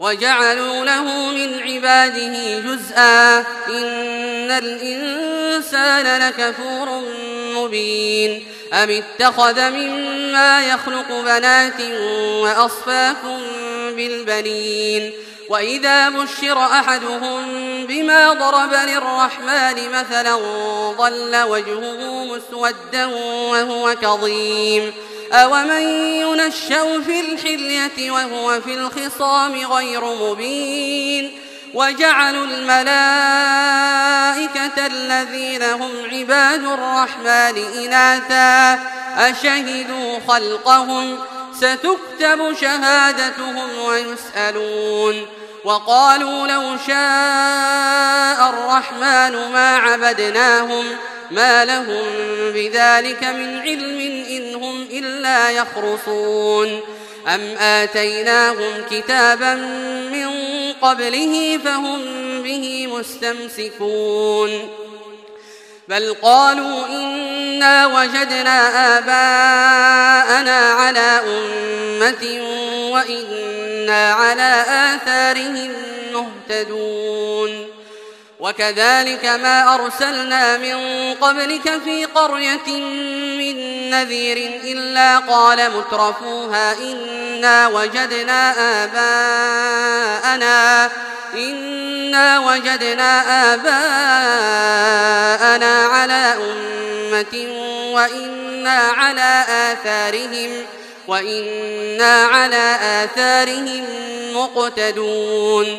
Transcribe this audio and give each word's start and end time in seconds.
وجعلوا 0.00 0.84
له 0.84 1.30
من 1.30 1.60
عباده 1.62 2.58
جزءا 2.58 3.38
إن 3.68 4.50
الإنسان 4.50 6.20
لكفور 6.28 7.02
مبين 7.54 8.44
أم 8.72 8.90
اتخذ 8.90 9.70
مما 9.70 10.68
يخلق 10.68 11.12
بنات 11.24 11.80
وأصفاكم 12.42 13.38
بالبنين 13.96 15.12
وإذا 15.48 16.08
بشر 16.08 16.58
أحدهم 16.58 17.46
بما 17.86 18.32
ضرب 18.32 18.72
للرحمن 18.72 19.90
مثلا 19.92 20.36
ظل 20.98 21.42
وجهه 21.42 22.24
مسودا 22.24 23.06
وهو 23.50 23.94
كظيم 24.02 24.92
أومن 25.32 25.82
ينشأ 26.20 27.00
في 27.00 27.20
الحلية 27.20 28.10
وهو 28.10 28.60
في 28.60 28.74
الخصام 28.74 29.72
غير 29.72 30.04
مبين 30.04 31.32
وجعلوا 31.74 32.44
الملائكة 32.44 33.26
الذين 34.86 35.62
هم 35.62 35.90
عباد 36.12 36.64
الرحمن 36.64 37.64
إناثا 37.78 38.80
أشهدوا 39.16 40.18
خلقهم 40.28 41.18
ستكتب 41.54 42.56
شهادتهم 42.60 43.78
ويسألون 43.78 45.26
وقالوا 45.64 46.46
لو 46.46 46.76
شاء 46.86 48.50
الرحمن 48.50 49.52
ما 49.52 49.76
عبدناهم 49.76 50.84
ما 51.30 51.64
لهم 51.64 52.04
بذلك 52.54 53.24
من 53.24 53.58
علم 53.58 54.00
إن 54.30 54.54
هم 54.54 54.82
إلا 54.82 55.50
يخرصون. 55.50 56.80
أم 57.28 57.56
آتيناهم 57.58 58.84
كتابا 58.90 59.54
من 60.12 60.30
قبله 60.82 61.58
فهم 61.64 62.02
به 62.42 62.86
مستمسكون. 62.86 64.68
بل 65.88 66.14
قالوا 66.22 66.86
إنا 66.86 67.86
وجدنا 67.86 68.98
آباءنا 68.98 70.58
على 70.72 71.20
أمة 71.26 72.42
وإنا 72.92 74.12
على 74.12 74.64
آثارهم 74.68 75.72
مهتدون. 76.12 77.79
وكذلك 78.40 79.24
ما 79.24 79.74
أرسلنا 79.74 80.56
من 80.56 80.76
قبلك 81.14 81.80
في 81.84 82.04
قرية 82.04 82.68
من 83.38 83.90
نذير 83.90 84.60
إلا 84.64 85.18
قال 85.18 85.70
مترفوها 85.70 86.72
إنا 86.78 87.68
وجدنا 87.68 88.54
آباءنا 88.84 90.50
إنا 91.34 92.38
وجدنا 92.38 93.22
آباءنا 93.54 93.74
على 95.86 96.34
أمة 96.36 97.34
وإنا 97.94 98.78
على 98.78 99.44
آثارهم 99.48 100.66
وإنا 101.08 102.24
على 102.24 102.76
آثارهم 102.82 103.84
مقتدون. 104.34 105.78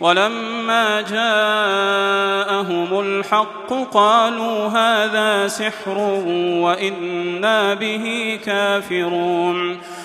ولما 0.00 1.00
جاءهم 1.00 3.00
الحق 3.00 3.72
قالوا 3.92 4.68
هذا 4.68 5.48
سحر 5.48 5.98
وإنا 6.64 7.74
به 7.74 8.38
كافرون. 8.44 9.78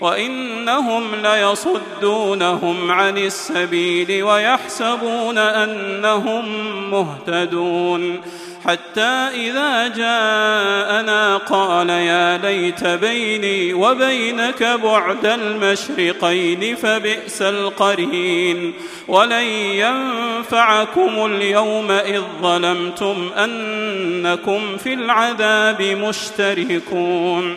وإنهم 0.00 1.14
ليصدونهم 1.14 2.90
عن 2.90 3.18
السبيل 3.18 4.22
ويحسبون 4.22 5.38
أنهم 5.38 6.44
مهتدون. 6.90 8.20
حتى 8.64 9.28
إذا 9.34 9.88
جاءنا 9.88 11.36
قال 11.36 11.90
يا 11.90 12.38
ليت 12.38 12.84
بيني 12.84 13.74
وبينك 13.74 14.62
بعد 14.62 15.26
المشرقين 15.26 16.76
فبئس 16.76 17.42
القرين. 17.42 18.74
ولن 19.08 19.44
ينفعكم 19.82 21.26
اليوم 21.26 21.90
إذ 21.90 22.22
ظلمتم 22.42 23.30
أنكم 23.36 24.76
في 24.76 24.94
العذاب 24.94 25.82
مشتركون. 25.82 27.56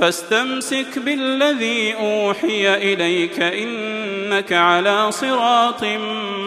فاستمسك 0.00 0.98
بالذي 0.98 1.94
أوحي 1.94 2.74
إليك 2.74 3.40
إنك 3.40 4.52
على 4.52 5.12
صراط 5.12 5.84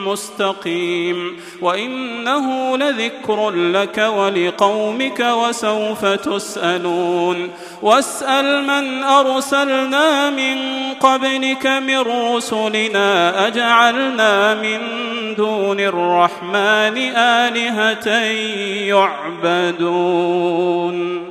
مستقيم 0.05 1.37
وإنه 1.61 2.77
لذكر 2.77 3.49
لك 3.51 3.97
ولقومك 3.97 5.19
وسوف 5.19 6.05
تسألون 6.05 7.49
واسأل 7.81 8.63
من 8.63 9.03
أرسلنا 9.03 10.29
من 10.29 10.57
قبلك 10.99 11.67
من 11.67 11.99
رسلنا 11.99 13.47
أجعلنا 13.47 14.55
من 14.55 14.79
دون 15.35 15.79
الرحمن 15.79 16.97
آلهة 17.15 18.07
يعبدون 19.67 21.30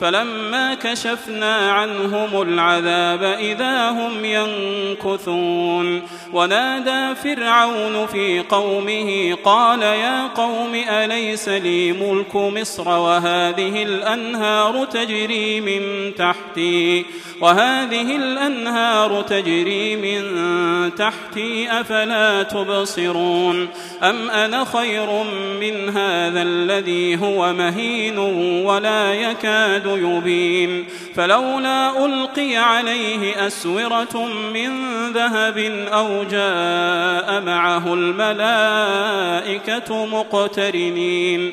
فلما 0.00 0.74
كشفنا 0.74 1.72
عنهم 1.72 2.42
العذاب 2.42 3.22
إذا 3.22 3.90
هم 3.90 4.24
ينكثون. 4.24 6.02
ونادى 6.32 7.14
فرعون 7.14 8.06
في 8.06 8.40
قومه 8.40 9.36
قال 9.44 9.82
يا 9.82 10.26
قوم 10.26 10.74
أليس 10.74 11.48
لي 11.48 11.92
ملك 11.92 12.36
مصر 12.36 12.88
وهذه 12.88 13.82
الأنهار 13.82 14.84
تجري 14.84 15.60
من 15.60 16.14
تحتي؟ 16.14 17.04
وهذه 17.44 18.16
الأنهار 18.16 19.22
تجري 19.22 19.96
من 19.96 20.24
تحتي 20.94 21.70
أفلا 21.80 22.42
تبصرون 22.42 23.68
أم 24.02 24.30
أنا 24.30 24.64
خير 24.64 25.24
من 25.60 25.88
هذا 25.88 26.42
الذي 26.42 27.16
هو 27.16 27.52
مهين 27.52 28.18
ولا 28.66 29.14
يكاد 29.14 29.86
يبين 29.86 30.84
فلولا 31.14 32.06
ألقي 32.06 32.56
عليه 32.56 33.46
أسورة 33.46 34.28
من 34.54 34.70
ذهب 35.12 35.58
أو 35.92 36.22
جاء 36.22 37.40
معه 37.40 37.94
الملائكة 37.94 39.26
مقترنين 40.06 41.52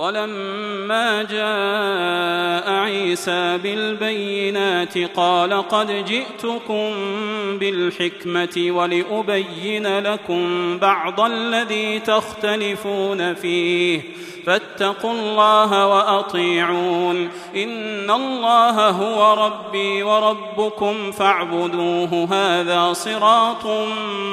ولما 0.00 1.22
جاء 1.22 2.72
عيسى 2.72 3.58
بالبينات 3.62 4.98
قال 4.98 5.68
قد 5.68 6.04
جئتكم 6.04 6.90
بالحكمة 7.58 8.66
ولأبين 8.70 9.98
لكم 9.98 10.78
بعض 10.78 11.20
الذي 11.20 11.98
تختلفون 11.98 13.34
فيه 13.34 14.00
فاتقوا 14.46 15.12
الله 15.12 15.86
وأطيعون. 15.86 17.28
إن 17.56 18.10
الله 18.10 18.88
هو 18.88 19.46
ربي 19.46 20.02
وربكم 20.02 21.12
فاعبدوه. 21.12 22.28
هذا 22.32 22.92
صراط 22.92 23.66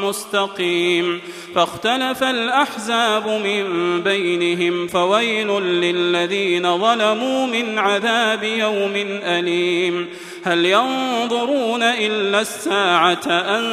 مستقيم. 0.04 1.22
فاختلف 1.56 2.24
الأحزاب 2.24 3.28
من 3.28 3.64
بينهم 4.04 4.88
فويل 4.88 5.48
للذين 5.62 6.78
ظلموا 6.78 7.46
من 7.46 7.80
عذاب 7.80 8.44
يوم 8.44 8.94
أليم. 9.24 10.08
هل 10.44 10.66
ينظرون 10.66 11.84
إلا 11.84 12.42
الساعة 12.42 13.28
أن 13.28 13.64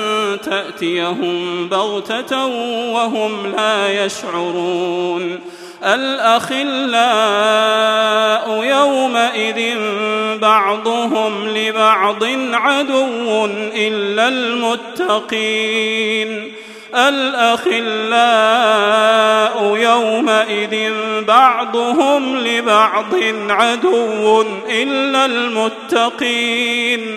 تأتيهم 0.40 1.68
بغتة 1.68 2.46
وهم 2.92 3.46
لا 3.56 4.04
يشعرون. 4.04 5.40
الأخلاء 5.84 6.64
يومئذ 8.64 9.78
بعضهم 10.38 11.48
لبعض 11.48 12.24
عدو 12.52 13.44
إلا 13.76 14.28
المتقين. 14.28 15.44
الأخلاء 16.94 17.84
يومئذ 19.76 20.92
بعضهم 21.28 22.36
لبعض 22.36 23.14
عدو 23.48 24.42
إلا 24.70 25.26
المتقين. 25.26 27.16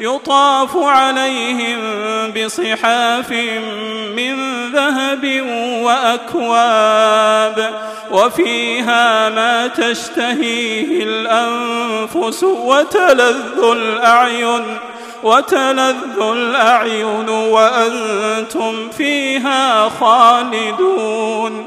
يطاف 0.00 0.76
عليهم 0.76 1.78
بصحاف 2.30 3.30
من 4.16 4.36
ذهب 4.72 5.42
وأكواب 5.82 7.70
وفيها 8.10 9.28
ما 9.28 9.66
تشتهيه 9.66 11.02
الأنفس 11.04 12.42
وتلذ 12.44 13.64
الأعين 13.72 14.78
وتلذ 15.22 16.20
الأعين 16.20 17.28
وأنتم 17.28 18.90
فيها 18.90 19.88
خالدون 19.88 21.66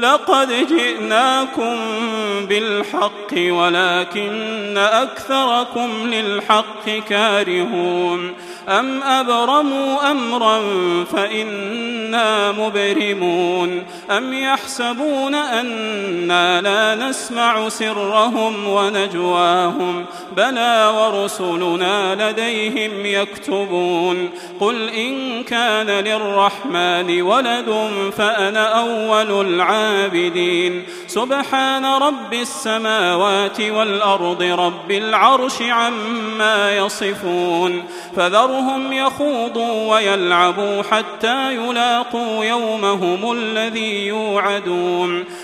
لقد 0.00 0.66
جئناكم 0.68 1.76
بالحق 2.48 3.32
ولكن 3.32 4.78
أكثركم 4.78 5.90
للحق 6.04 6.90
كارهون. 7.08 8.34
أم 8.68 9.02
أبرموا 9.02 10.10
أمرا 10.10 10.60
فإنا 11.12 12.52
مبرمون. 12.52 13.82
أم 14.10 14.32
يحسبون 14.34 15.34
أنا 15.34 16.60
لا 16.60 17.08
نسمع 17.08 17.68
سرهم 17.68 18.68
ونجواهم. 18.68 20.04
بلى 20.36 20.92
ورسلنا 20.96 22.30
لديهم 22.30 23.06
يكتبون. 23.06 24.30
قل 24.60 24.88
إن 24.88 25.42
كان 25.42 25.86
للرحمن 25.86 27.22
ولد 27.22 27.90
فأنا 28.16 28.80
أول 28.80 29.30
العابدين. 29.90 30.82
سبحان 31.06 31.84
رب 31.84 32.34
السماوات 32.34 33.60
والأرض 33.60 34.42
رب 34.42 34.90
العرش 34.90 35.62
عما 35.62 36.76
يصفون. 36.76 37.84
فذرهم 38.16 38.92
يخوضوا 38.92 39.94
ويلعبوا 39.94 40.82
حتى 40.82 41.54
يلاقوا 41.54 42.44
يومهم 42.44 43.32
الذي 43.32 44.06
يوعدون. 44.06 45.24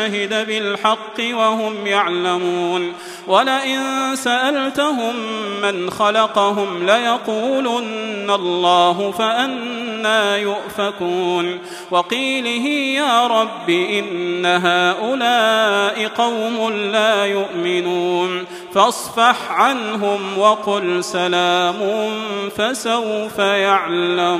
شهد 0.00 0.46
بالحق 0.46 1.20
وهم 1.20 1.86
يعلمون. 1.86 2.92
ولئن 3.26 3.80
سألتهم 4.14 5.14
من 5.62 5.90
خلقهم 5.90 6.86
ليقولن 6.86 8.30
الله 8.30 9.10
فأنا 9.10 9.90
أنا 10.00 10.36
يؤفكون. 10.36 11.58
وقيله 11.90 12.68
يا 13.00 13.26
رب 13.26 13.70
إن 13.70 14.46
هؤلاء 14.46 16.06
قوم 16.06 16.72
لا 16.72 17.24
يؤمنون. 17.24 18.44
فاصفح 18.74 19.50
عنهم 19.50 20.38
وقل 20.38 21.04
سلام 21.04 22.10
فسوف 22.56 23.38
يعلمون. 23.38 24.30